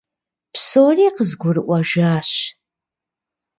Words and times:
Псори 0.53 1.07
къызгурыӀуэжащ. 1.15 2.29